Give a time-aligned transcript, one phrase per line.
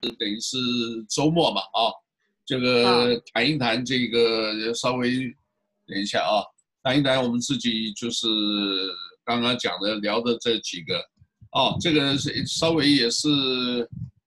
[0.00, 0.56] 等于是
[1.08, 1.90] 周末嘛啊，
[2.46, 5.10] 这个谈一谈这个稍微
[5.86, 6.44] 等一下啊，
[6.82, 8.28] 谈一谈我们自己就是
[9.24, 10.98] 刚刚讲的聊的这几个
[11.50, 13.28] 啊，这个是稍微也是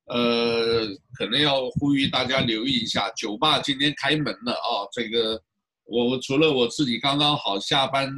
[0.08, 5.42] 呃，可能要呼吁大家留意一下，酒吧今天开门了啊，这个
[5.86, 8.12] 我除了我自己刚刚好下班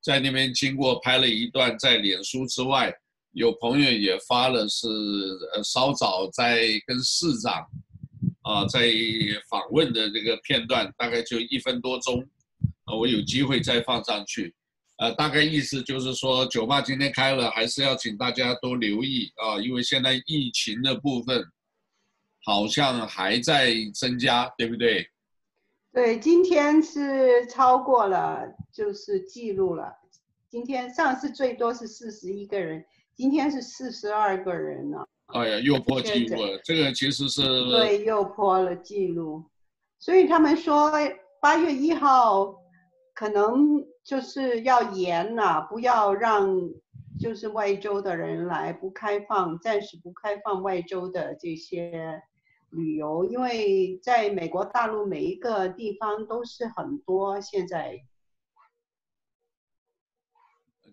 [0.00, 2.94] 在那边经过拍了一段在脸书之外。
[3.36, 4.88] 有朋友也发了，是
[5.52, 7.66] 呃稍早在跟市长
[8.40, 8.90] 啊在
[9.46, 12.18] 访问的这个片段，大概就一分多钟，
[12.84, 14.54] 啊，我有机会再放上去，
[14.96, 21.44] 呃，大概意思就是说，酒吧今天开了，还是要请大家多留意啊，因为现在疫情的部分
[22.42, 25.06] 好像还在增加，对不对？
[25.92, 29.92] 对，今天是超过了，就是记录了，
[30.48, 32.82] 今天上次最多是四十一个人。
[33.16, 36.60] 今天是四十二个人了，哎呀，又破纪录了。
[36.62, 39.42] 这个其实是对，又破了纪录。
[39.98, 40.92] 所以他们说
[41.40, 42.54] 八月一号
[43.14, 46.46] 可能就是要严了，不要让
[47.18, 52.20] 就是外州的人来，不开放，暂时不开放外州的这些
[52.68, 57.98] 旅游，因为在美国大陆每一个地方都是很多现在。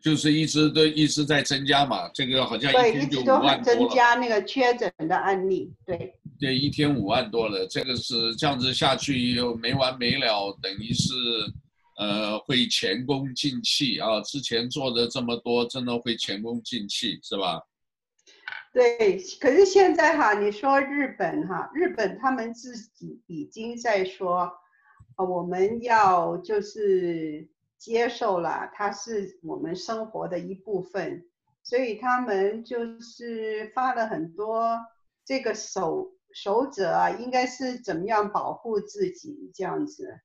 [0.04, 3.64] 就是一直都一直在增加嘛，这个好像一天就五万多了。
[3.64, 6.14] 对，一直都很增加那个确诊的案例，对。
[6.38, 11.14] 对，一天五万多了，这个是这样子下去又没完没了，等于是，
[11.98, 14.20] 呃，会前功尽弃啊！
[14.22, 17.62] 之前做的这么多，真的会前功尽弃，是吧？
[18.74, 24.52] 对，可是现在哈，你说日本哈，日本他们自己已经在说，
[25.16, 27.48] 呃，我们要就是。
[27.84, 31.28] 接受了，它是我们生活的一部分，
[31.64, 34.80] 所以他们就是发了很多
[35.26, 40.22] 这个守守则啊，应该是怎么样保护自己这样子。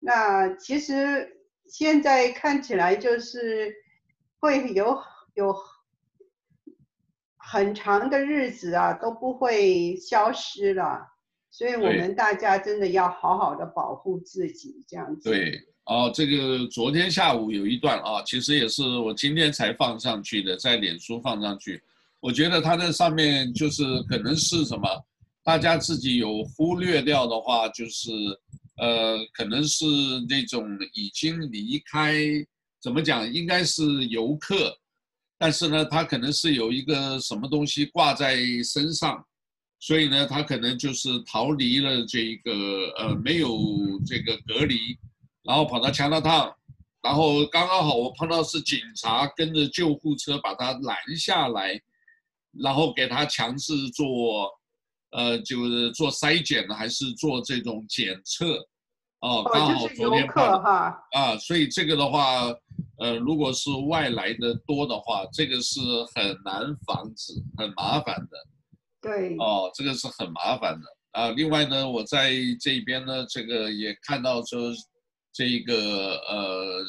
[0.00, 3.72] 那其实现在看起来就是
[4.40, 4.98] 会有
[5.34, 5.54] 有
[7.36, 11.06] 很长的日子啊都不会消失了，
[11.52, 15.30] 所以我们大家真的要好好的保护自己这样子。
[15.30, 15.68] 对。
[15.90, 21.82] 哦，这个昨天下午有一段啊，其实也是我今天才放上去的，在脸书放上去。
[22.20, 24.88] 我觉得它那上面就是可能是什么，
[25.42, 28.12] 大家自己有忽略掉的话，就是
[28.76, 29.84] 呃，可能是
[30.28, 30.64] 那种
[30.94, 32.14] 已经离开，
[32.80, 34.72] 怎么讲，应该是游客，
[35.38, 39.24] 但是呢，他可能是有一个什么东西挂在身上，
[39.80, 42.52] 所以呢，他可能就是逃离了这一个
[42.96, 43.58] 呃，没有
[44.06, 44.96] 这个隔离。
[45.42, 46.54] 然后跑到加拿大，
[47.02, 51.80] 然后刚刚好我碰到是警察跟着救护车把他拦下来，
[52.52, 54.50] 然后给他强制做，
[55.12, 58.58] 呃，就是做筛检还是做这种检测，
[59.20, 60.58] 哦，刚好昨天碰到
[61.12, 62.52] 啊，所以这个的话，
[62.98, 65.80] 呃，如果是外来的多的话，这个是
[66.14, 68.36] 很难防止，很麻烦的。
[69.00, 69.36] 对。
[69.38, 71.30] 哦，这个是很麻烦的啊。
[71.30, 72.30] 另外呢，我在
[72.60, 74.70] 这边呢，这个也看到说。
[75.32, 76.84] 这个呃，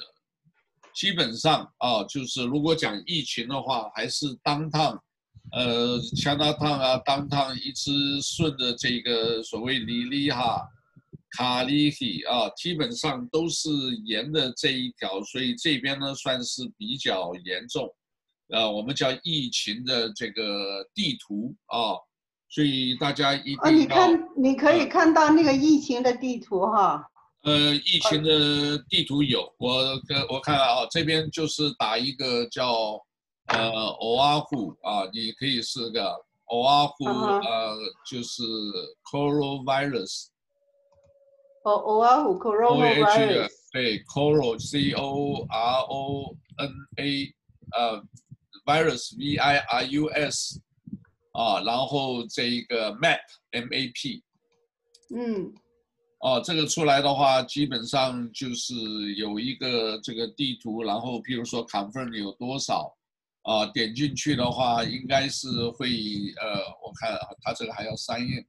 [0.95, 4.99] 基本上啊，就是如果讲疫情的话，还是 downtown，
[5.51, 7.91] 呃，Chinatown 啊，downtown 一直
[8.21, 10.67] 顺着这个所谓里里哈、
[11.37, 13.69] 卡里希啊，基本上都是
[14.05, 17.87] 沿着这一条，所以这边呢算是比较严重，
[18.49, 21.93] 呃，我们叫疫情的这个地图啊，
[22.49, 23.63] 所以大家一定要。
[23.63, 27.07] 啊，你看，你可以看到那个疫情的地图哈。
[27.43, 33.01] 呃，疫情的地图有，我跟我看啊，这边就是打一个叫
[33.47, 36.15] 呃欧阿虎啊，你可以是个
[36.45, 38.43] 欧阿虎呃，就是
[39.11, 40.27] coronavirus。
[41.63, 43.49] 哦，欧阿虎 coronavirus。
[43.71, 47.33] 对，coro c o r o n a
[47.75, 48.03] 呃
[48.65, 50.61] ，virus v i r u s
[51.31, 53.21] 啊，然后这一个 map
[53.51, 54.23] m a p。
[55.15, 55.51] 嗯。
[56.21, 58.75] 哦，这个出来的话，基本上就是
[59.15, 62.95] 有一个这个地图，然后譬如说 confirm 有多少，
[63.41, 65.89] 啊，点进去的话，应该是会
[66.39, 68.45] 呃，我看啊，它这个还要三页，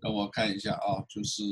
[0.00, 1.44] 让我看一下啊，就是，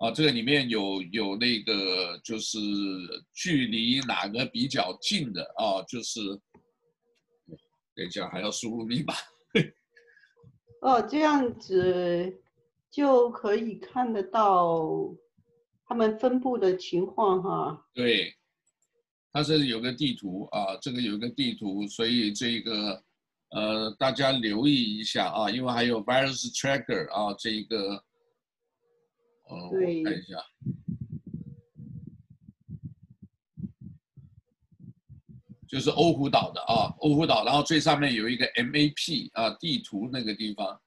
[0.00, 2.58] 啊，这个里面有有那个就是
[3.32, 6.20] 距离哪个比较近的啊，就是，
[7.96, 9.14] 等一下还要输入密码。
[10.82, 12.42] 哦，这样子。
[12.90, 15.14] 就可以看得到
[15.84, 17.86] 他们分布的情况哈。
[17.94, 18.34] 对，
[19.32, 23.02] 它是有个地图啊，这个有个地图，所以这个
[23.50, 28.04] 呃，大家留意一下啊，因为还有 virus tracker 啊，这一个，
[29.48, 30.36] 呃，对我看一下，
[35.66, 40.80] 就是欧胡岛的啊，欧胡岛，然后最上面有一个 map 啊，地图那个地方，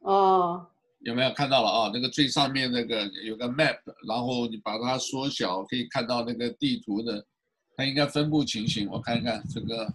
[0.00, 0.66] 哦，
[1.04, 1.90] 有没有看到了啊？
[1.92, 3.78] 那个最上面那个有个 map，
[4.08, 7.24] 然后你把它缩小，可以看到那个地图的，
[7.76, 9.94] 它应该分布情形，我看一看这个。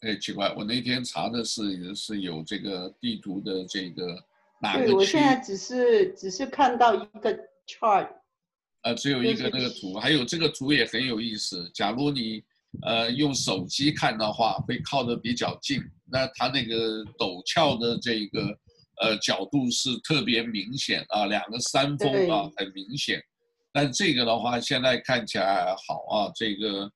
[0.00, 4.24] 哎，奇怪，我那天查的是也是有这个地图的这个
[4.60, 4.86] 哪个区？
[4.86, 7.36] 对，我现在只是只是看到一个
[7.66, 8.08] chart，
[8.82, 11.68] 呃，只有一个那个图，还有这个图也很有意思。
[11.74, 12.42] 假如你
[12.82, 18.40] 呃用手机看的话，会靠得比较近，那它那个陡峭的这个
[19.00, 23.22] 呃角度是特别明显啊，两个山峰啊很明显。
[23.72, 26.90] 但这个的话，现在看起来好啊，这个。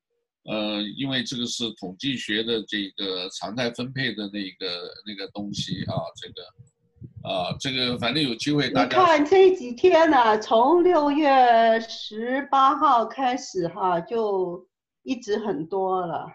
[0.45, 8.99] 呃，因为这个是统计学的这个常态分配的那个那个东西啊，这个，啊，这个反正有机会大家。
[8.99, 14.67] 你看这几天呢、啊，从六月十八号开始哈、啊，就
[15.03, 16.27] 一直很多了，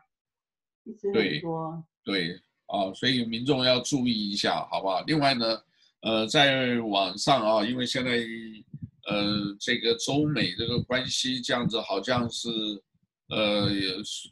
[0.83, 1.83] 一直很多。
[2.03, 5.01] 对，对啊，所以民众要注意一下，好不好？
[5.07, 5.61] 另外呢，
[6.01, 8.11] 呃，在网上啊，因为现在
[9.07, 12.49] 呃这个中美这个关系这样子，好像是。
[13.29, 13.67] 呃，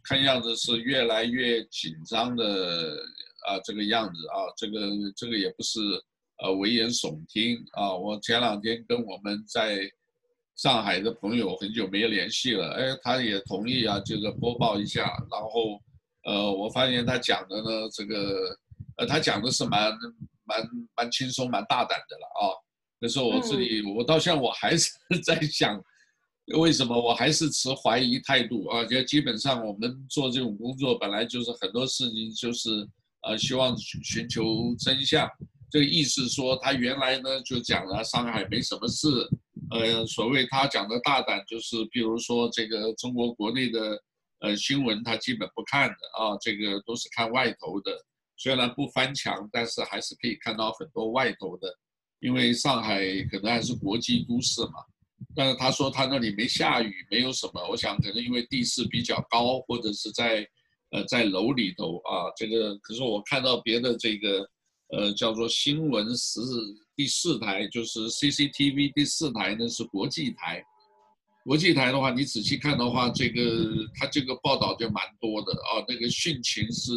[0.06, 2.96] 看样子是越来越紧张的
[3.46, 4.80] 啊，这个样子啊，这个
[5.18, 5.82] 这个也不是
[6.38, 7.94] 呃危言耸听啊。
[7.94, 9.82] 我前两天跟我们在
[10.56, 15.04] 上海的朋友很久没联系了，哎，他也同意啊，这个播报一下。
[15.30, 15.82] 然后
[16.24, 18.58] 呃，我发现他讲的呢，这个
[18.98, 19.92] 呃，他讲的是蛮
[20.44, 22.44] 蛮蛮轻松、蛮大胆的了啊。
[23.00, 24.92] 可是我自己，我到现在我还是
[25.26, 25.82] 在想。
[26.58, 28.86] 为什么我还是持怀疑态度啊？
[28.86, 32.88] 就基本上我们做这种工作，本来就是很多事情就是
[33.24, 35.28] 呃，希望寻求真相。
[35.72, 39.08] 这个意思说，他原来呢就讲了上海没什么事，
[39.72, 44.00] 呃，所谓他讲的大胆，就是比如说这个中国国内的
[44.40, 47.92] 呃新闻，他基本不看的啊，这个都是看外头的。
[48.38, 51.74] 虽然不翻墙，但是还是可以看到很多外头的，
[52.20, 53.02] 因为上海
[53.32, 54.84] 可能还是国际都市嘛。
[55.34, 57.66] 但是他说他那里没下雨，没有什么。
[57.70, 60.46] 我想可能因为地势比较高，或者是在，
[60.92, 62.30] 呃，在楼里头啊。
[62.36, 64.50] 这个可是我看到别的这个，
[64.90, 66.42] 呃，叫做新闻时
[66.96, 70.64] 第四台，就是 CCTV 第四台，呢是国际台。
[71.44, 73.42] 国际台的话，你仔细看的话，这个
[73.94, 75.84] 他这个报道就蛮多的啊。
[75.88, 76.94] 那个汛情是，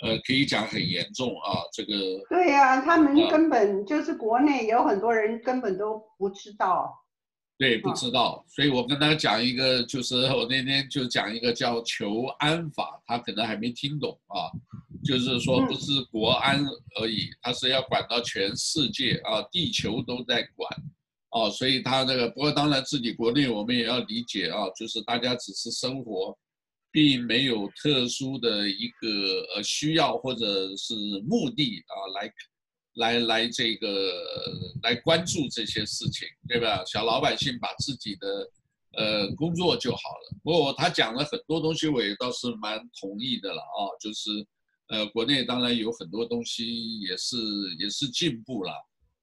[0.00, 1.62] 呃，可以讲很严重啊。
[1.72, 1.94] 这个
[2.28, 6.92] 对呀、啊，他们根本就是国内有很多人根本都不知道。
[7.56, 14.50] 对，不知道，所以我跟他讲一个，就是我那天就讲一个叫求安法，他可能还没听懂啊，
[15.04, 16.64] 就是说不是国安
[17.00, 20.70] 而已，他是要管到全世界啊，地球都在管，
[21.30, 26.36] 啊，所以他这个，不过当然自己国内我们也要理解啊，就是大家只是生活，
[26.90, 29.08] 并没有特殊的一个
[29.54, 30.94] 呃需要或者是
[31.28, 32.32] 目的啊来。
[32.96, 33.88] 来来，这个
[34.84, 36.80] 来关注这些事情，对吧？
[36.86, 38.48] 小老百姓把自己的
[38.96, 40.38] 呃工作就好了。
[40.44, 43.90] 不过他讲了很多东西，我也倒是蛮同意的了啊。
[43.98, 44.30] 就是
[44.88, 47.36] 呃，国内当然有很多东西也是
[47.78, 48.72] 也是进步了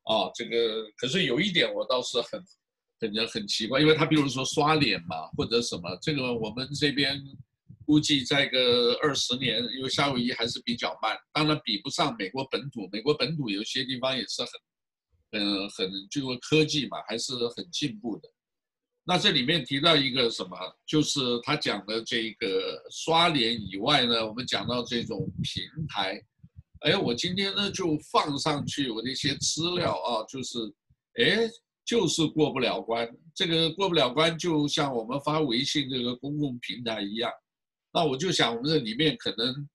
[0.03, 0.31] 啊。
[0.35, 2.43] 这个可是有一点我倒是很
[2.99, 7.21] 很很奇怪，因为他比如说刷脸嘛，或者什么，这个我们这边。
[7.83, 12.87] 估计再个二十年，因为夏威夷还是比较慢，当然比不上美国本土。
[12.89, 14.49] 美国本土有些地方也是很，
[15.31, 18.29] 嗯，很就是科技嘛，还是很进步的。
[19.03, 20.55] 那这里面提到一个什么，
[20.85, 26.21] 就是他讲的这个刷脸以外呢，我们讲到这种平台，
[26.81, 30.59] 哎，我今天呢就放上去我的一些资料啊，就是，
[31.15, 31.49] 哎，
[31.83, 33.09] 就是过不了关。
[33.33, 37.31] 这个过不了关，就像我们发微信这个公共平台一样。
[37.91, 39.67] 那我就想，我们这里面可能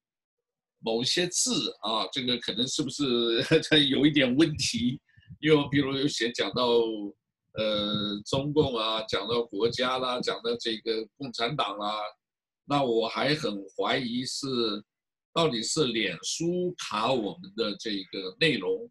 [0.78, 3.44] 某些字啊，这个可能是不是
[3.90, 5.00] 有一点问题？
[5.40, 6.80] 因为比如有些讲到
[7.56, 12.00] 呃中共啊，讲到国家啦，讲到这个共产党啦，
[12.64, 14.46] 那我还很怀疑是
[15.32, 18.90] 到底是脸书卡我们的这个内容，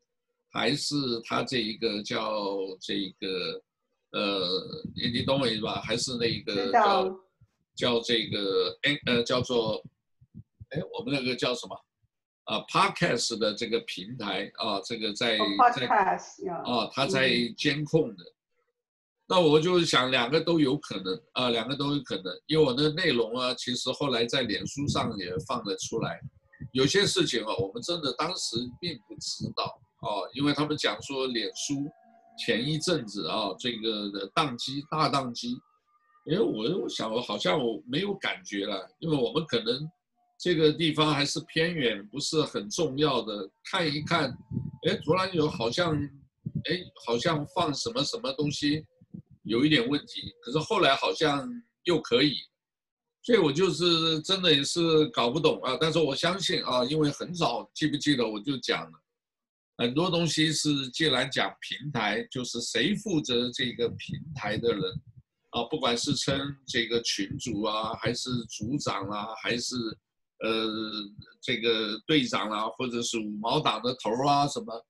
[0.51, 3.62] 还是他这一个叫这个
[4.12, 4.48] 呃，
[4.95, 5.81] 你你懂我意思吧？
[5.81, 7.15] 还是那个叫？
[7.75, 9.84] 叫这个哎呃叫做
[10.69, 11.75] 哎我们那个叫什么
[12.45, 18.24] 啊 Podcast 的这个平台啊这个在、oh, 在啊他在监控的
[19.27, 26.20] 那我就想两个都有可能啊，两个都有可能，因为我的内容啊，其实后来在脸书上也放了出来，
[26.74, 29.63] 有些事情啊，我们真的当时并不知道
[30.01, 31.89] 啊，因为他们讲说脸书
[32.38, 35.58] 前一阵子啊，这个的宕机大宕机，
[36.32, 39.89] 哎，我我想我好像我没有感觉了，因为我们可能
[40.38, 44.29] 这个地方还是偏远，不是很重要的，看一看，
[44.88, 45.96] 哎，突然有好像，
[46.65, 46.77] 哎，
[47.08, 48.86] 好像放什么什么东西。
[49.46, 51.48] 有一点问题，可是后来好像
[51.84, 52.38] 又可以，
[53.22, 55.78] 所以我就是真的也是搞不懂啊。
[55.80, 59.00] 但是我相信啊，因为很早记不记得我就讲了，
[59.78, 64.82] 很多东西是既然讲平台，就是谁负责这个平台的人
[65.52, 69.75] 啊，不管是称这个群主啊，还是组长啊，还是
[70.44, 70.70] 呃
[71.40, 74.86] 这个队长啊，或者是五毛党的头啊什么。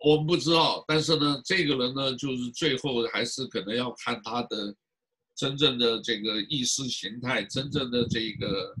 [0.00, 4.72] 我们不知道，但是呢，这个人呢，就是最后还是可能要看他的
[5.34, 8.74] 真正的这个意识形态，真正的这个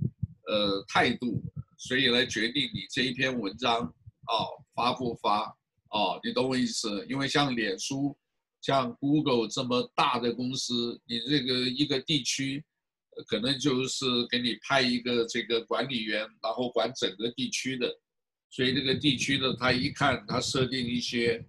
[0.46, 1.42] 呃态度，
[1.76, 4.34] 所以来决定你这一篇文章啊
[4.76, 5.40] 发不发
[5.88, 7.04] 啊，你懂我意思？
[7.08, 8.16] 因为像脸书、
[8.60, 12.64] 像 Google 这么大的公司，你这个一个地区
[13.26, 17.92] 可能就是给你派一个这个管理员，然后管整个地区的。
[18.50, 21.44] 所以这个地区呢，他一看，他设定一些，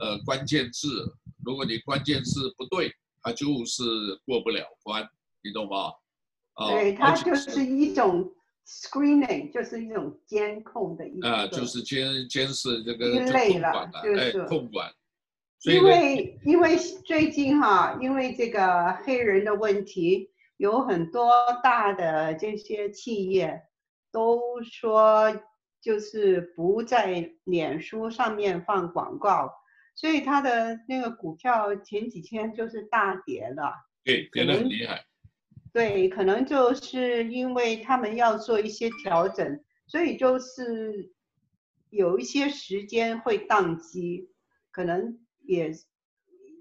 [0.00, 1.14] 呃，关键字，
[1.44, 2.92] 如果你关键字不对，
[3.22, 3.84] 他就是
[4.26, 5.08] 过不了关，
[5.44, 5.92] 你懂吗？
[6.54, 8.28] 啊，对，它就是一种
[8.66, 11.04] screening，就是一种监控的。
[11.22, 14.92] 啊，就是监监视这个控就是、哎、控管。
[15.62, 16.76] 因为因为
[17.06, 23.62] 最近哈，因为这个黑人的问题，有很多大的这些企业
[24.10, 25.32] 都说。
[25.80, 29.50] 就是不在脸书上面放广告，
[29.94, 33.72] 所以他的那个股票前几天就是大跌了。
[34.04, 35.06] 对，跌得很厉害。
[35.72, 41.12] 对，可能就是因为他们要做一些调整，所以就是
[41.88, 44.28] 有一些时间会宕机，
[44.70, 45.72] 可能也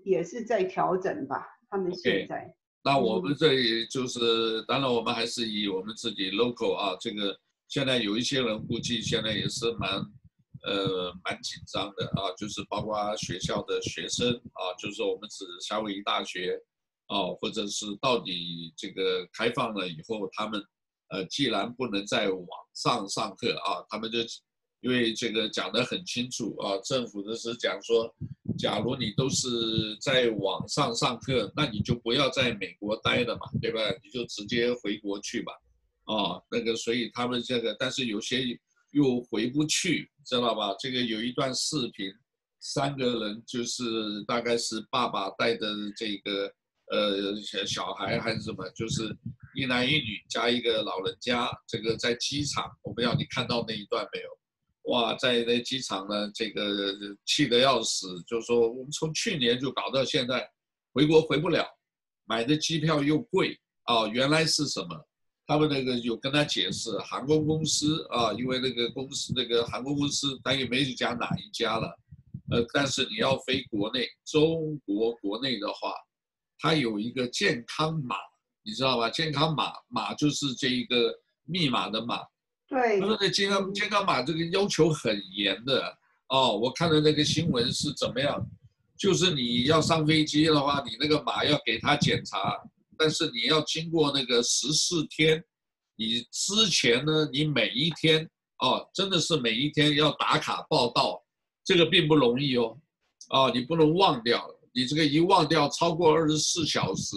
[0.05, 1.45] 也是在调整吧。
[1.69, 2.45] 他们现在。
[2.45, 2.53] Okay.
[2.83, 7.38] 那我们这里就是，嗯、当然我们还是以我们自己 local 啊这个。
[7.69, 9.91] 现在有一些人估计现在也是蛮，
[10.63, 16.59] 呃，蛮紧张的啊，就是包括学校的学生啊，就是说我们指夏威夷大学，
[17.05, 20.59] 啊，或者是到底这个开放了以后，他们，
[21.09, 24.17] 呃，既然不能在网上上课啊，他们就
[24.81, 28.11] 因为这个讲得很清楚啊，政府的是讲说，
[28.57, 33.79] 假如你都是在网上上课，那你就不要在美国待了嘛，对吧？
[34.03, 35.53] 你就直接回国去吧。
[36.09, 38.43] 啊，那个，所以他们这个，但是有些
[38.93, 40.75] 又回不去，知道吧？
[40.79, 42.11] 这个有一段视频，
[42.59, 43.83] 三个人就是
[44.23, 46.51] 大概是爸爸带的这个
[46.87, 49.15] 呃小小孩还是什么，就是
[49.53, 54.91] 一男一女加一个老人家，这个在机场，我不知道你看到那一段没有？
[54.91, 56.91] 哇，在那机场呢，这个
[57.23, 60.49] 气得要死，就说我们从去年就搞到现在，
[60.91, 61.63] 回国回不了，
[62.25, 65.05] 买的机票又贵啊，原来是什么？
[65.50, 72.00] 他们那个有跟他解释，航空公司啊，因为那个公司那个航空公司，他也没讲哪一家了，
[72.51, 75.91] 呃，但是你要飞国内，中国国内的话，
[76.60, 78.15] 它有一个健康码，
[78.62, 79.10] 你知道吧？
[79.10, 81.12] 健康码码就是这一个
[81.46, 82.20] 密码的码。
[82.68, 83.00] 对。
[83.00, 88.39] 他说那健康健康码这个要求很严的哦，我看的那个新闻是怎么样？
[88.96, 92.56] 就是你要上飞机的话，你那个码要给他检查。
[93.00, 95.41] 但是你要经过那个十四天，
[95.96, 98.29] 你之前呢，你每一天
[98.60, 101.24] 哦，真的是每一天要打卡报到，
[101.63, 102.77] 这个并不容易哦，
[103.29, 107.15] 哦，你不能忘掉，你这个一忘掉超过二十四小时，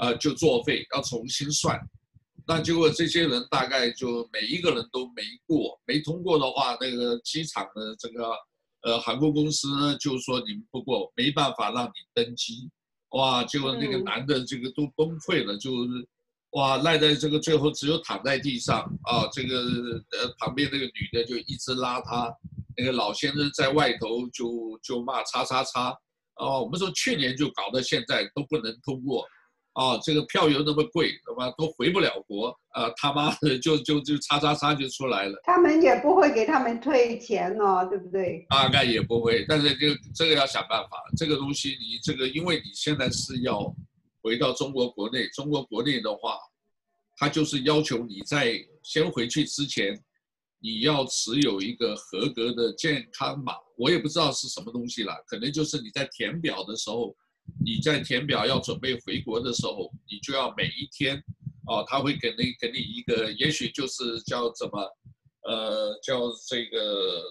[0.00, 1.80] 呃，就作废，要重新算。
[2.48, 8.30] 那结果这些人大概就每一个人都没过，没通过的话，那个机场的这个
[8.82, 12.68] 呃航空公司呢，就说你们不过，没办法让你登机。
[13.10, 13.44] 哇！
[13.44, 16.08] 结果那个男的这个都崩溃了，就是
[16.50, 19.28] 哇赖在这个最后只有躺在地上啊。
[19.32, 22.32] 这个呃旁边那个女的就一直拉他，
[22.76, 25.96] 那个老先生在外头就就骂叉叉叉
[26.34, 26.60] 啊。
[26.60, 29.24] 我们说去年就搞到现在都不能通过。
[29.76, 35.38] 啊，这个票又那么贵，他妈都回不了国，啊，他妈的就就就叉叉叉就出来了。
[35.44, 38.46] 他们也不会给他们退钱哦，对不对？
[38.48, 40.96] 大概也不会，但是就这个要想办法。
[41.14, 43.70] 这个东西你这个，因为你现在是要
[44.22, 46.38] 回到中国国内，中国国内的话，
[47.18, 50.02] 他就是要求你在先回去之前，
[50.58, 57.14] 你要持有一个合格的健康码，我也不知道是什么东西了，可能就是你在填表的时候。
[57.64, 61.22] 你在填表要准备回国的时候，你就要每一天，
[61.66, 64.80] 哦，他会给你给你一个，也许就是叫怎么，
[65.48, 67.22] 呃，叫这个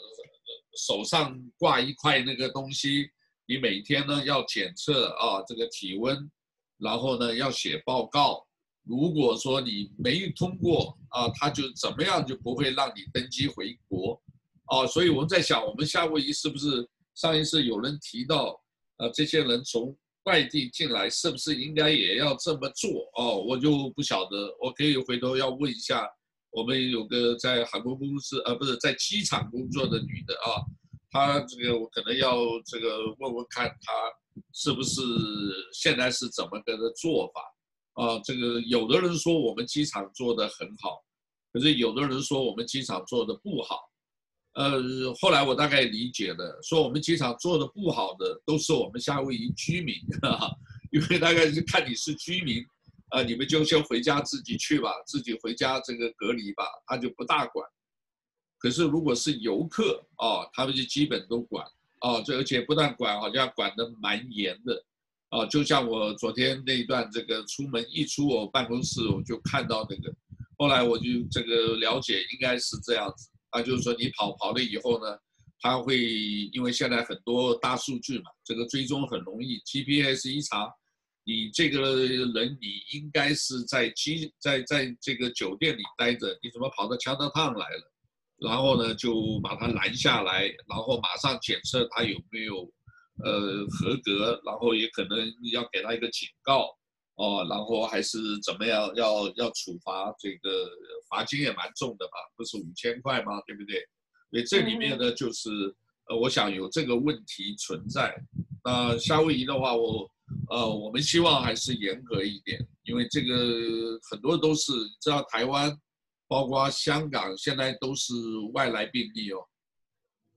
[0.78, 3.10] 手上挂一块那个东西，
[3.46, 6.30] 你每天呢要检测啊这个体温，
[6.78, 8.46] 然后呢要写报告。
[8.84, 14.22] 如果说你没通过啊，他就怎么样就不会让你登机回国，
[14.66, 18.62] 啊，所以我们在想，我们夏威夷是不是上一次有人提到，
[18.98, 23.10] 呃，这些人从外地进来是不是应该也要这么做？
[23.16, 26.08] 哦，我就不晓得，我可以回头要问一下，
[26.52, 30.66] 我们有个在航空公司，呃，不是在机场工作的女的啊，
[31.10, 33.94] 她这个我可能要这个问问看她
[34.54, 35.02] 是不是
[35.74, 37.42] 现在是怎么个的做法。
[37.94, 41.02] 啊，这个有的人说我们机场做的很好，
[41.54, 43.80] 可是有的人说我们机场做的不好。
[44.56, 44.82] 呃，
[45.20, 50.50] 后来我大概理解了，说我们机场做的不好的都是我们夏威夷居民，哈，
[50.92, 52.66] 因为大概是看你是居民，
[53.10, 57.68] 啊，你们就先回家自己去吧，自己回家这个隔离吧，他就不大管。
[58.58, 61.66] 可是如果是游客啊，他们就基本都管
[62.00, 64.86] 啊，这而且不但管，好像管得蛮严的。
[65.30, 70.16] 啊，就像我昨天那一段，这个出门一出我办公室，我就看到那个，
[70.58, 73.30] 后来我就这个了解，应该是这样子。
[73.56, 75.18] 啊，就是说你跑跑了以后呢，
[75.60, 75.98] 他会
[76.52, 80.70] 因为现在很多大数据嘛，这个追踪很容易，GPS 一查，
[81.24, 87.92] 你这个人你应该是在机在在这个酒店里待着，你怎么跑到 Chinatown 来了？
[88.38, 92.70] 然后呢，就把他拦下来，然后马上检测他有没有。
[93.24, 95.18] 呃，合格，然后也可能
[95.54, 96.68] 要给他一个警告，
[97.16, 100.70] 哦，然后还是怎么样，要要处罚，这个
[101.10, 103.42] 罚金也蛮重的嘛，不是五千块吗？
[103.48, 103.86] 对不对？
[104.32, 105.50] 所以这里面呢，就是
[106.10, 108.16] 呃，我想有这个问题存在。
[108.64, 110.10] 那夏威夷的话，我
[110.50, 115.76] 呃，我们希望还是严格一点，因为这个很多都是你知道，台湾，
[116.28, 118.14] 包括香港，现在都是
[118.54, 119.40] 外来病例哦。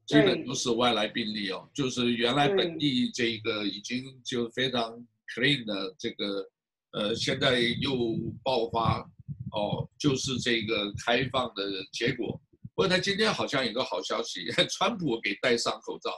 [0.06, 4.92] 基本都是外来病例哦，就是原来本地这个已经就非常
[5.35, 6.48] clean 的这个，
[6.98, 7.94] 呃，现在又
[8.42, 8.98] 爆发，
[9.52, 12.40] 哦，就是这个开放的结果。
[12.74, 16.11] 不过他今天好像有个好消息， 川普给戴上口罩。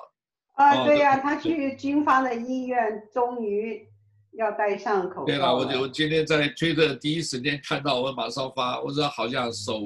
[0.54, 3.86] 啊，对呀、啊，他去军方的医院，终于
[4.32, 5.26] 要戴上口罩。
[5.26, 9.80] 对了，我就我今天在推特第一时间看到，我马上发，我说好像首。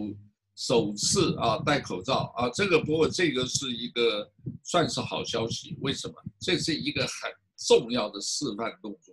[0.56, 4.30] 首次啊戴口罩啊，这个不过这个是一个
[4.62, 6.14] 算是好消息，为什么？
[6.40, 7.28] 这是一个很
[7.66, 9.12] 重要的示范动作，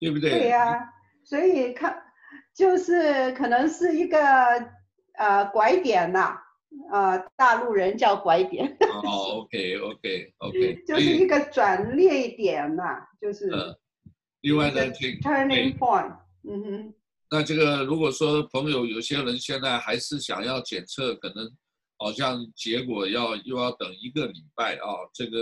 [0.00, 0.30] 对不对？
[0.30, 0.84] 对呀、啊，
[1.24, 1.96] 所以看
[2.54, 4.18] 就是可能是一个
[5.18, 6.42] 呃拐点呐、啊，
[6.92, 8.76] 呃大陆人叫拐点。
[8.80, 13.48] 哦，OK OK OK， 就是一个转捩点呐、啊，就是。
[13.50, 13.74] 呃，
[14.42, 14.80] 另外呢
[15.22, 16.16] ，turning point，
[16.48, 16.94] 嗯哼。
[17.30, 21.50] 那这个如果说朋友有些人现在还是想要检测，可能
[21.98, 24.86] 好像结果要又要等一个礼拜啊。
[25.12, 25.38] 这个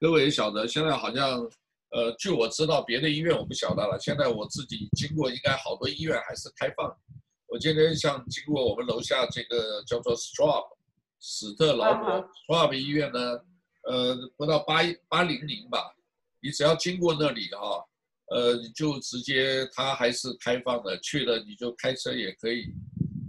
[0.00, 1.46] 各位也晓得，现在好像
[1.92, 3.98] 呃，据我知道别的医院我不晓得了。
[4.00, 6.90] 现在我自己经过，应该好多医院还是开放。
[7.46, 10.64] 我今天像经过我们楼下这个叫做 Straub
[11.20, 13.18] 史特劳伯 Straub 医院呢，
[13.82, 15.94] 呃，不到八八零零吧，
[16.40, 17.84] 你只要经过那里哈。
[18.30, 22.72] 呃，你就直接，它还是开放的，去了你就开车也可以，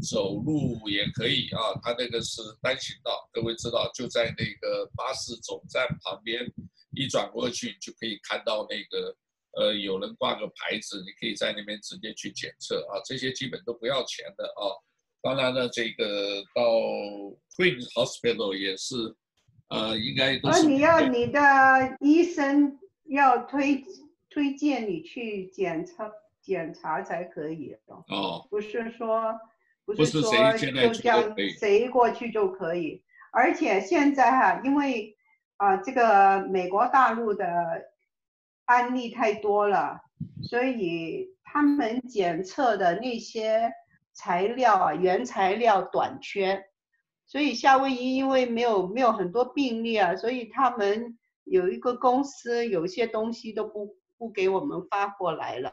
[0.01, 1.59] 走路也可以啊。
[1.83, 6.49] 它那个是单行道，各位知道，就在那个巴士总站旁边，
[6.95, 9.15] 一转过去你就可以看到那个，
[9.57, 13.01] 呃，有人挂个牌子，你可以在那边直接去检测啊。
[13.05, 14.63] 这些基本都不要钱的啊。
[15.21, 16.63] 当然了，这个到
[17.57, 18.95] Queen Hospital 也是，
[19.69, 20.59] 呃，应该都是。
[20.59, 21.39] 而你要你的
[21.99, 23.83] 医生要推。
[24.29, 27.77] 推荐你去检查检查才可以
[28.07, 29.31] 哦，不是说
[29.85, 30.21] 不是说
[30.57, 35.12] 就这样谁过去就可以，而且现在哈，因为
[35.63, 37.45] 啊这个美国大陆的
[38.65, 39.99] 案例太多了，
[40.49, 43.71] 所以他们检测的那些
[44.13, 46.61] 材料啊原材料短缺，
[47.25, 53.95] 所以夏威夷因为没有没有很多病例啊，所以他们有一个公司有些东西都不。
[54.15, 55.69] 不给我们发过来了。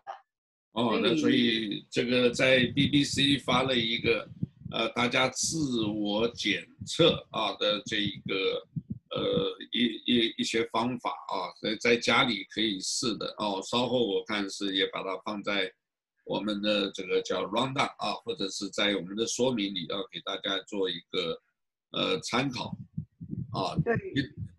[0.72, 4.28] 哦，那所以这个在 BBC 发了一个，
[4.72, 8.34] 呃，大家自我检测啊的这一个，
[9.14, 13.60] 呃，一一一些方法啊，在在家里可以试的哦。
[13.62, 15.72] 稍后我看是也把它放在
[16.24, 21.40] 我们的这个叫 rundown 啊，或者是在我们的说明里，要给大家做一个
[21.92, 22.76] 呃参考
[23.52, 23.74] 啊。
[23.84, 23.94] 对。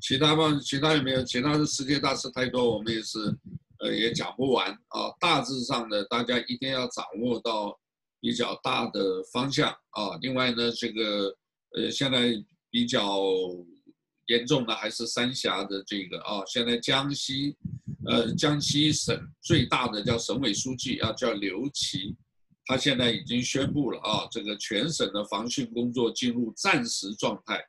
[0.02, 1.24] 其他方其他有没有？
[1.24, 3.20] 其他的世界大事太多，我们也是。
[3.84, 5.10] 呃也讲不完啊。
[5.20, 7.76] 大致上呢，大家一定要掌握到
[8.20, 10.16] 比较大的方向啊。
[10.22, 11.36] 另外呢，这个
[11.76, 12.32] 呃现在
[12.70, 13.20] 比较
[14.28, 17.56] 严重的还是三峡的这个啊，现在江西
[18.06, 22.16] 呃江西省最大的叫省委书记啊，叫刘奇。
[22.64, 27.60] 他现在已经宣布了啊，这个全省的防汛工作进入战时状态，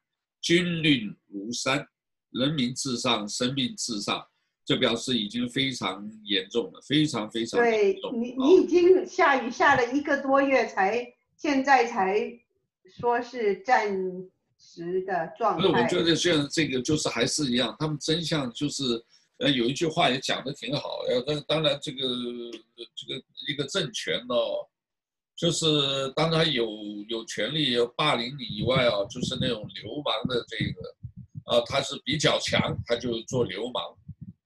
[0.40, 1.84] 军令如山，
[2.30, 4.24] 人民至上，生命至上，
[4.64, 8.12] 这表示已经非常严重了，非常非常严重。
[8.12, 12.38] 对你，你已经下雨下了一个多月才，才现在才
[12.84, 13.90] 说是战
[14.62, 15.66] 时的状态。
[15.66, 18.84] 不是，我觉得现在这个就是还是一样，他们真相就是，
[19.38, 21.98] 呃，有一句话也讲的挺好，呃，但当然这个
[22.94, 24.68] 这个一个政权哦。
[25.34, 25.66] 就是
[26.14, 26.68] 当他有
[27.08, 30.94] 有权利要霸凌你以外啊，就是那种流氓的这个，
[31.44, 33.96] 啊，他是比较强，他就做流氓；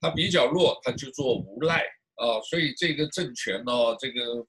[0.00, 1.80] 他比较弱，他就做无赖
[2.14, 2.40] 啊。
[2.48, 4.46] 所以这个政权呢，这个，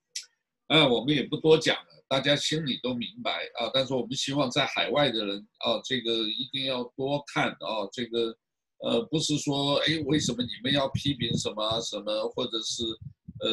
[0.68, 3.70] 哎，我们也不多讲了，大家心里都明白啊。
[3.72, 8.36] 但是我们希望在海外的人啊，这个一定要多看啊，这个，
[8.78, 12.84] 呃，不是说哎，为什么你们要批评什么什么，或者是。
[13.40, 13.50] 呃，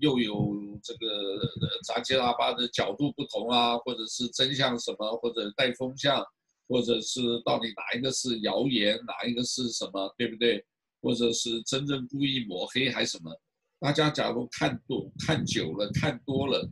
[0.00, 1.40] 又有这个
[1.82, 6.22] 杂七杂八的角度不同啊，或者是真相什么，或者带风向，
[6.68, 10.62] 或者是到底哪一个是谣言，哪一个是什么，对不对？
[11.00, 13.34] 或者是真正故意抹黑还是什么？
[13.80, 16.68] 大家假如看多看久了，看多了，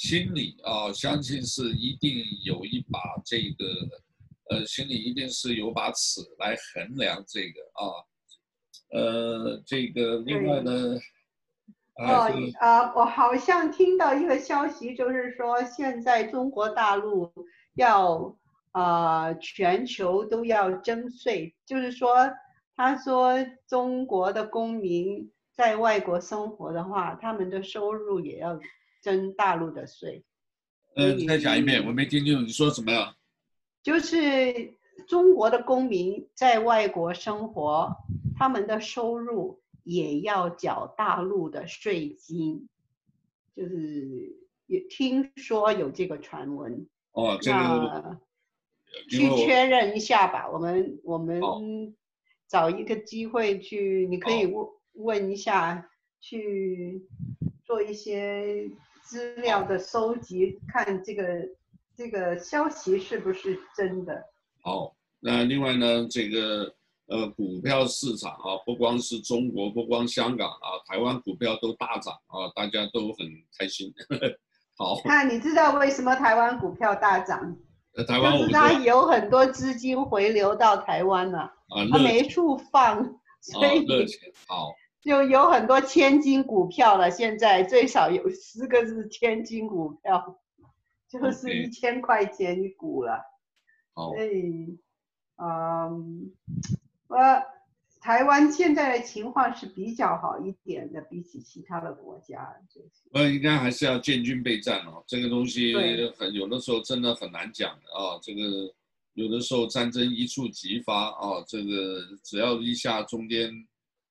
[0.00, 3.66] 心里啊，相信是一定有一把这个，
[4.48, 7.84] 呃，心里一定是有把尺来衡量这个啊，
[8.98, 10.98] 呃，这个另外呢。
[11.96, 17.30] 哦，呃，我好像听到一个消息，就是说现在中国大陆
[17.74, 18.34] 要，
[18.72, 22.32] 呃，全球都要征税，就是说，
[22.74, 23.34] 他说
[23.68, 28.58] 中国的公民在外国生活的话，他们的收入也要
[29.00, 30.24] 征大陆的税。
[30.94, 33.14] 呃，再讲一遍，我没听清楚你说什么呀？
[33.82, 34.74] 就是
[35.06, 37.96] 中国的公民在外国生活，
[38.36, 39.60] 他们的收入。
[39.82, 42.68] 也要缴大陆的税金，
[43.56, 44.36] 就是
[44.66, 48.20] 也听说有这个传闻哦，这个
[49.08, 50.48] 去确认一下吧。
[50.50, 51.40] 我们我们
[52.46, 57.08] 找一个机会去，你可以问问一下，去
[57.64, 58.70] 做一些
[59.10, 61.24] 资料的收集，看这个
[61.96, 64.24] 这个消息是不是真的。
[64.62, 66.72] 好，那另外呢，这个。
[67.10, 73.26] 呃，股票市场啊，不光是中国，不光香港啊，台湾股票都大涨啊，大家都很
[73.58, 73.92] 开心。
[74.76, 77.56] 好，那你知道为什么台湾股票大涨？
[77.96, 83.02] 呃，台湾就是它有很多资金回流到台湾了，啊，它没处放，
[83.40, 83.84] 所以
[84.46, 87.10] 好，就有很多千金股票了。
[87.10, 90.40] 现在最少有十个是千金股票，
[91.08, 93.20] 就是一千块钱一股了。
[93.94, 94.78] 好，所以，
[95.36, 96.32] 嗯。
[97.08, 97.42] 呃，
[98.00, 102.88] 台湾现在的情况是比较好一点的，比起其他的国家，就是。
[103.12, 105.74] 呃，应该还是要建军备战哦，这个东西
[106.16, 108.16] 很有的时候真的很难讲的啊。
[108.22, 108.72] 这个
[109.14, 113.52] 有的时候战争一触即发啊，这个只要一下中间，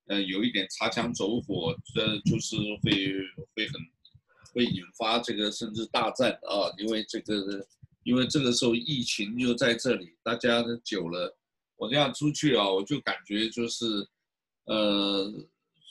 [0.10, 2.91] 呃，有一点擦枪走火，这就是会
[3.56, 3.82] 会很
[4.54, 7.65] 会引发这个甚至大战啊，因为这个
[8.04, 11.36] 因为这个时候疫情又在这里，大家久了。
[11.78, 13.86] 我这样出去啊，我就感觉就是，
[14.65, 15.32] 呃，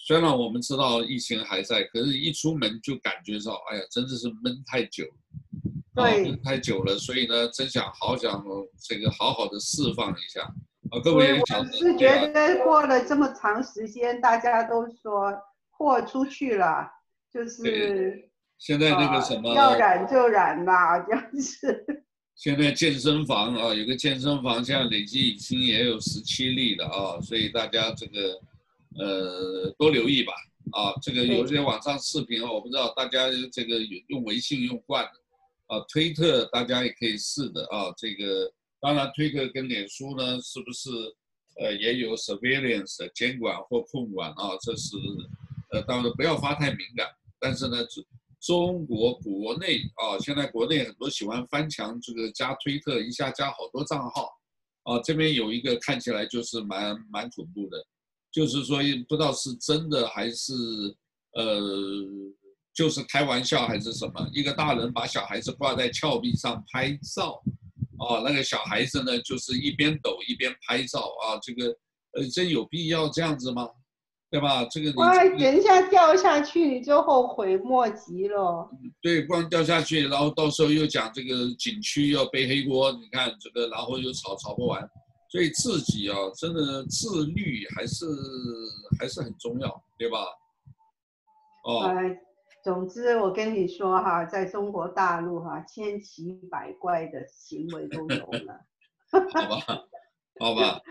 [0.07, 5.07] 虽然我们知道疫情还在，可是一出门就感觉到，哎呀，真的是闷太久，
[5.95, 8.45] 对，闷太久了，所以呢，真想好想
[8.79, 10.47] 这个好好的释放一下
[10.91, 11.01] 啊。
[11.03, 15.33] 各位，我是觉得过了这么长时间，大家都说
[15.71, 16.89] 豁出去了，
[17.33, 21.87] 就是现在那个什么，要染就染吧，这样子。
[22.35, 28.41] 现在健身房啊，有个健身房，现在累计已经也有十七例了啊，所以大家这个
[28.97, 30.33] 呃多留意吧
[30.71, 35.11] 啊，这个有些网上视频啊，我不知道大家这个用微信用惯了
[35.67, 38.49] 啊，推特大家也可以试的啊，这个
[38.81, 40.91] 当然推特跟脸书呢，是不是
[41.61, 44.57] 呃也有 surveillance 监管或控管啊？
[44.63, 44.97] 这是
[45.73, 47.07] 呃当然不要发太敏感，
[47.41, 48.07] 但是呢只。
[48.41, 54.31] 中国国内啊，现在国内很多喜欢翻墙，这个加推特一下加好多账号，
[54.85, 57.85] 啊，这边有一个看起来就是蛮蛮恐怖的，
[58.31, 60.55] 就是说不知道是真的还是
[61.35, 61.61] 呃，
[62.73, 67.43] 就是开玩笑还是什么，一个大人把小孩子挂在峭壁上拍照，
[67.99, 71.67] 啊，那个小孩子呢就是一边抖一边拍照啊，这个
[72.13, 73.69] 呃真有必要这样子吗？
[74.31, 74.63] 对吧？
[74.71, 78.71] 这个你哇，等一下掉下去你就后悔莫及了。
[79.01, 84.87] 对，不然掉下去，然后到时候又讲这个景区要背黑锅，你看这个，然后又吵吵不完，
[85.31, 88.05] 所以自己啊，真的自律还是
[89.01, 90.19] 还是很重要，对吧？
[91.65, 91.87] 哦。
[91.87, 92.15] 哎，
[92.63, 98.65] 总之我跟你说哈，在中国大陆哈，千奇百怪的行为都有了。
[99.11, 99.85] 好吧，
[100.39, 100.83] 好吧。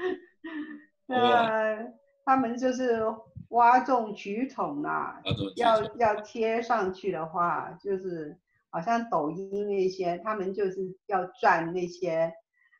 [1.08, 1.93] 呃，
[2.25, 3.03] 他们就是
[3.49, 5.21] 哗众取宠啊，
[5.56, 8.38] 要要贴上去的话，就是
[8.69, 12.34] 好像抖音那些，他们就是要赚那些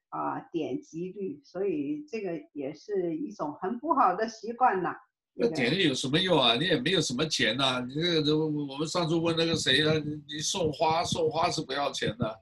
[0.10, 4.96] 啊、呃、点击率，所以这个也是一种很不好的习惯呐。
[5.40, 6.56] 那点击有什么用啊？
[6.56, 7.80] 你也没有什么钱呐、啊。
[7.80, 9.94] 你这个，我们上次问那个谁啊，
[10.28, 12.40] 你送花送花是不要钱的，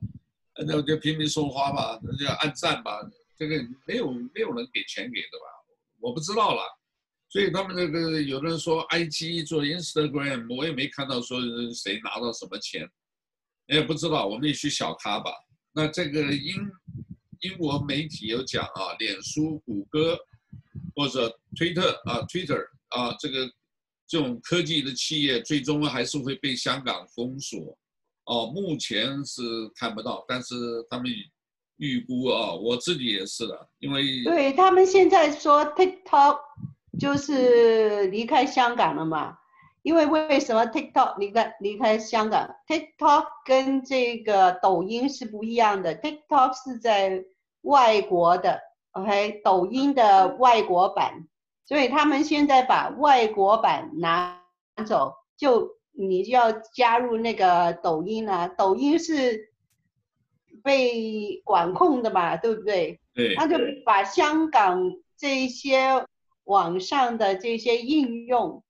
[0.65, 3.01] 那我就拼命送花吧，那就按赞吧，
[3.37, 5.45] 这个没有没有人给钱给的吧？
[5.99, 6.61] 我不知道了，
[7.29, 11.41] 所以他们这个有的人说 IG 做 Instagram，我也没看到说
[11.73, 12.87] 谁拿到什么钱，
[13.67, 15.31] 也不知道，我们也去小咖吧。
[15.73, 16.55] 那这个英
[17.41, 20.17] 英国媒体有讲啊，脸书、谷歌
[20.95, 22.63] 或者推特啊，Twitter
[22.95, 23.47] 啊，这个
[24.07, 27.77] 这种科技的企业最终还是会被香港封锁。
[28.25, 29.41] 哦，目前是
[29.75, 30.55] 看不到，但是
[30.89, 31.05] 他们。
[31.77, 36.37] 预估啊，我自己也是的，因为对他们现在说 TikTok
[36.97, 39.37] 就是离开香港了嘛？
[39.81, 47.25] 因为为什么 TikTok 离开离开香港？TikTok 跟这个抖音是不一样的，TikTok 是在
[47.63, 48.57] 外国的
[48.91, 51.27] ，OK，抖音的外国版，
[51.65, 54.41] 所以他们现在把外国版拿
[54.85, 59.53] 走，就你就要加入那个抖音啊，抖音是。
[60.63, 62.99] 被管控的嘛，对不对？
[63.13, 66.07] 对，他就把香港这些
[66.45, 68.63] 网上的这些应用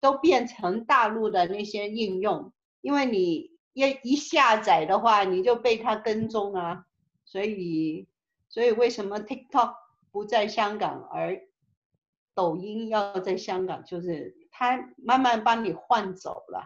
[0.00, 6.84] 都变成大陆的那些应用，因为你一一下载的话，你就被他跟踪啊。
[7.24, 8.06] 所以，
[8.48, 9.74] 所以为什么 TikTok
[10.12, 11.40] 不在香港，而
[12.34, 13.84] 抖音要在香港？
[13.84, 16.64] 就是它慢慢帮你换走了。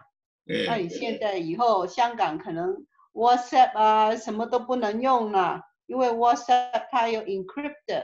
[0.67, 2.85] 那你现在以后香港可能。
[3.15, 8.03] WhatsApp 啊，什么都不能用了，因为 WhatsApp 它有 encrypted，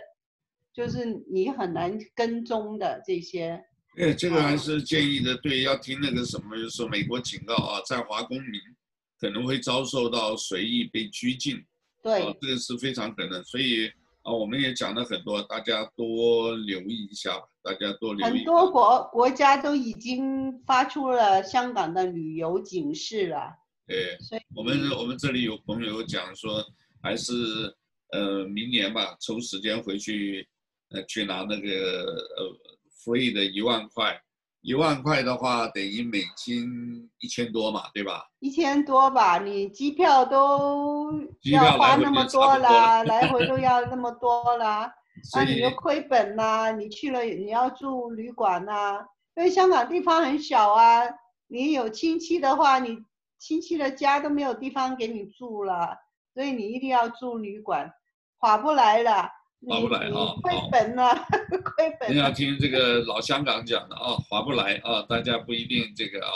[0.71, 3.62] 就是你很难跟踪的这些。
[3.97, 8.62] 哎，这个还是建议的，对，要听那个什么，就是说美国警告啊，在华公民
[9.19, 11.62] 可能会遭受到随意被拘禁。
[12.02, 13.91] 对，啊，这个是非常可能，所以
[14.24, 18.30] 啊，我们也讲了很多，大家多留意一下，大家多留意。
[18.30, 23.52] 很多国国家都已经发出了香港的旅游警示了。
[23.88, 26.64] 对，所以我们我们这里有朋友讲说，
[27.02, 27.34] 还是
[28.12, 30.48] 呃明年吧，抽时间回去，
[30.92, 32.06] 呃去拿那个
[32.38, 32.58] 呃
[33.04, 34.22] free 的一万块，
[34.62, 38.26] 一万块的话等于美金一千多嘛，对吧？
[38.39, 41.12] 一千多吧，你机票都
[41.52, 44.91] 要花那么多啦，来回都要那么多啦，
[45.36, 46.71] 那你就亏本啦。
[46.71, 51.04] 你去了你要住旅馆呐，因为香港地方很小啊，
[51.47, 52.97] 你有亲戚的话你。
[53.43, 55.97] 亲戚的家都没有地方给你住了，
[56.32, 57.91] 所以你一定要住旅馆，
[58.38, 59.28] 划不来了，
[59.67, 61.13] 划不来啊，亏本了，
[61.76, 62.13] 亏本。
[62.13, 66.32] 你要听这个老香港讲的啊，划不来啊，大家不一定这个啊。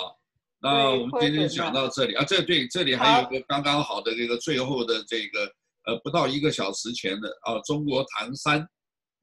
[0.62, 5.46] 那我们今天讲到这里啊，这对这里还有一个刚刚好的这个最后的这个
[5.86, 8.68] 呃不到一个小时前的啊，中国唐山。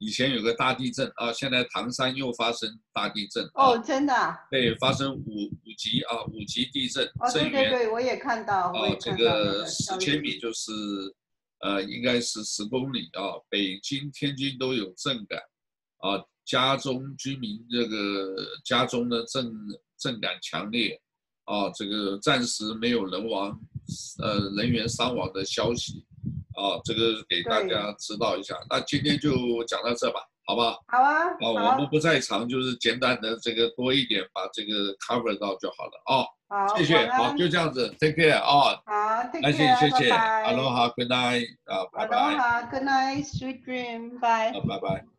[0.05, 4.37] 以前有个大地震啊，现在唐山又发生大地震哦，真的？
[4.51, 8.73] 对，发生五五级啊，五级地震，震源，对对对，我也看到。
[8.73, 10.73] 啊，这个十千米就是，
[11.63, 13.35] 呃，应该是十公里啊。
[13.49, 15.41] 北京、天津都有震感，
[15.99, 19.53] 啊，家中居民这个家中的震
[19.99, 21.01] 震感强烈，
[21.45, 23.59] 啊，这个暂时没有人亡，
[24.23, 26.05] 呃，人员伤亡的消息。
[26.55, 28.55] 啊，这个给大家知道一下。
[28.69, 30.77] 那今天就讲到这吧，好吧？
[30.89, 31.29] 好啊。
[31.29, 36.27] 啊，我们不在场，就是简单的这个多一点，把这个 cover 到就好了啊。
[36.49, 37.09] 好，谢谢。
[37.11, 38.77] 好，就这样子，take care 啊。
[38.85, 39.53] 好，take care。
[39.53, 40.11] 谢谢，谢谢。
[40.13, 41.47] Aloha，good night。
[41.65, 42.17] 啊，拜拜。
[42.17, 44.59] Aloha，good night，sweet dream，bye。
[44.59, 45.13] 啊，拜拜。